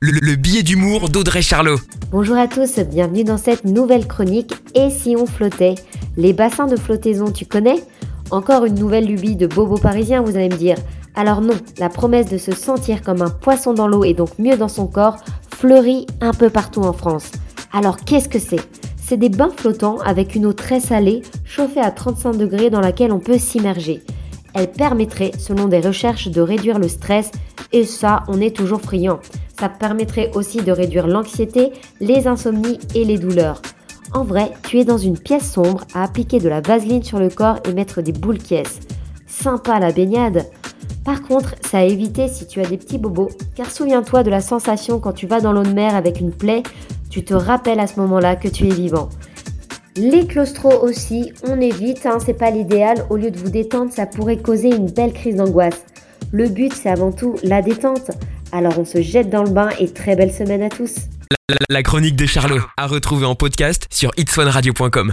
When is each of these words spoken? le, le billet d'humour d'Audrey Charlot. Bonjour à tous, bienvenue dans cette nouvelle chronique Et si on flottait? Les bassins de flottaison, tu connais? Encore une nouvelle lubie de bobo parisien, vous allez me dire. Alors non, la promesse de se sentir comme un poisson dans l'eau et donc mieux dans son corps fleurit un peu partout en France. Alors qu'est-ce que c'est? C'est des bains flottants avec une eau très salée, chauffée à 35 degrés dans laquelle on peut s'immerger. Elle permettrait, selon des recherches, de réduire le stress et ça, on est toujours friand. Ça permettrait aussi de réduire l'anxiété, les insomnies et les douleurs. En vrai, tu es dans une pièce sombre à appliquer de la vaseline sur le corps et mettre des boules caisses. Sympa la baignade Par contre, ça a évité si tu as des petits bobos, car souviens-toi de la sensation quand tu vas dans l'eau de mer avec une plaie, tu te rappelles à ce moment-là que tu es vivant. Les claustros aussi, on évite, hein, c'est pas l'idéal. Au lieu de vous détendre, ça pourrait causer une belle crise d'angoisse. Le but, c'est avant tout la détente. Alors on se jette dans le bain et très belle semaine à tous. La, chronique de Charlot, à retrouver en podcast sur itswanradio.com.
le, 0.00 0.12
le 0.12 0.34
billet 0.34 0.62
d'humour 0.62 1.10
d'Audrey 1.10 1.42
Charlot. 1.42 1.76
Bonjour 2.10 2.38
à 2.38 2.48
tous, 2.48 2.78
bienvenue 2.80 3.22
dans 3.22 3.36
cette 3.36 3.66
nouvelle 3.66 4.06
chronique 4.06 4.54
Et 4.74 4.88
si 4.88 5.14
on 5.14 5.26
flottait? 5.26 5.74
Les 6.16 6.32
bassins 6.32 6.66
de 6.66 6.76
flottaison, 6.76 7.30
tu 7.30 7.44
connais? 7.44 7.84
Encore 8.30 8.64
une 8.64 8.76
nouvelle 8.76 9.04
lubie 9.06 9.36
de 9.36 9.46
bobo 9.46 9.76
parisien, 9.76 10.22
vous 10.22 10.36
allez 10.36 10.48
me 10.48 10.56
dire. 10.56 10.78
Alors 11.14 11.42
non, 11.42 11.54
la 11.78 11.90
promesse 11.90 12.30
de 12.30 12.38
se 12.38 12.52
sentir 12.52 13.02
comme 13.02 13.20
un 13.20 13.28
poisson 13.28 13.74
dans 13.74 13.88
l'eau 13.88 14.04
et 14.04 14.14
donc 14.14 14.38
mieux 14.38 14.56
dans 14.56 14.68
son 14.68 14.86
corps 14.86 15.18
fleurit 15.54 16.06
un 16.22 16.32
peu 16.32 16.48
partout 16.48 16.80
en 16.80 16.94
France. 16.94 17.30
Alors 17.70 17.98
qu'est-ce 17.98 18.28
que 18.30 18.38
c'est? 18.38 18.60
C'est 18.96 19.18
des 19.18 19.28
bains 19.28 19.52
flottants 19.54 19.98
avec 19.98 20.34
une 20.34 20.46
eau 20.46 20.54
très 20.54 20.80
salée, 20.80 21.20
chauffée 21.44 21.80
à 21.80 21.90
35 21.90 22.38
degrés 22.38 22.70
dans 22.70 22.80
laquelle 22.80 23.12
on 23.12 23.18
peut 23.20 23.38
s'immerger. 23.38 24.02
Elle 24.54 24.70
permettrait, 24.70 25.32
selon 25.38 25.68
des 25.68 25.80
recherches, 25.80 26.28
de 26.28 26.40
réduire 26.40 26.78
le 26.78 26.88
stress 26.88 27.30
et 27.72 27.84
ça, 27.84 28.24
on 28.28 28.40
est 28.40 28.54
toujours 28.54 28.80
friand. 28.80 29.20
Ça 29.58 29.68
permettrait 29.68 30.30
aussi 30.34 30.62
de 30.62 30.72
réduire 30.72 31.06
l'anxiété, 31.06 31.72
les 32.00 32.26
insomnies 32.26 32.78
et 32.94 33.04
les 33.04 33.18
douleurs. 33.18 33.62
En 34.12 34.24
vrai, 34.24 34.50
tu 34.66 34.78
es 34.78 34.84
dans 34.84 34.98
une 34.98 35.18
pièce 35.18 35.52
sombre 35.52 35.84
à 35.94 36.02
appliquer 36.02 36.40
de 36.40 36.48
la 36.48 36.60
vaseline 36.60 37.04
sur 37.04 37.20
le 37.20 37.28
corps 37.28 37.60
et 37.68 37.72
mettre 37.72 38.02
des 38.02 38.12
boules 38.12 38.38
caisses. 38.38 38.80
Sympa 39.26 39.78
la 39.78 39.92
baignade 39.92 40.46
Par 41.04 41.22
contre, 41.22 41.54
ça 41.60 41.78
a 41.78 41.84
évité 41.84 42.26
si 42.26 42.46
tu 42.46 42.60
as 42.60 42.66
des 42.66 42.76
petits 42.76 42.98
bobos, 42.98 43.30
car 43.54 43.70
souviens-toi 43.70 44.24
de 44.24 44.30
la 44.30 44.40
sensation 44.40 44.98
quand 44.98 45.12
tu 45.12 45.28
vas 45.28 45.40
dans 45.40 45.52
l'eau 45.52 45.62
de 45.62 45.72
mer 45.72 45.94
avec 45.94 46.20
une 46.20 46.32
plaie, 46.32 46.64
tu 47.08 47.24
te 47.24 47.34
rappelles 47.34 47.80
à 47.80 47.86
ce 47.86 48.00
moment-là 48.00 48.34
que 48.34 48.48
tu 48.48 48.66
es 48.66 48.74
vivant. 48.74 49.08
Les 50.00 50.26
claustros 50.26 50.82
aussi, 50.82 51.30
on 51.46 51.60
évite, 51.60 52.06
hein, 52.06 52.16
c'est 52.24 52.32
pas 52.32 52.50
l'idéal. 52.50 53.04
Au 53.10 53.18
lieu 53.18 53.30
de 53.30 53.36
vous 53.36 53.50
détendre, 53.50 53.92
ça 53.92 54.06
pourrait 54.06 54.38
causer 54.38 54.70
une 54.70 54.90
belle 54.90 55.12
crise 55.12 55.36
d'angoisse. 55.36 55.84
Le 56.32 56.48
but, 56.48 56.72
c'est 56.72 56.88
avant 56.88 57.12
tout 57.12 57.36
la 57.42 57.60
détente. 57.60 58.10
Alors 58.50 58.78
on 58.78 58.86
se 58.86 59.02
jette 59.02 59.28
dans 59.28 59.42
le 59.42 59.50
bain 59.50 59.68
et 59.78 59.92
très 59.92 60.16
belle 60.16 60.32
semaine 60.32 60.62
à 60.62 60.70
tous. 60.70 60.94
La, 61.68 61.82
chronique 61.82 62.16
de 62.16 62.24
Charlot, 62.24 62.62
à 62.78 62.86
retrouver 62.86 63.26
en 63.26 63.34
podcast 63.34 63.88
sur 63.90 64.10
itswanradio.com. 64.16 65.08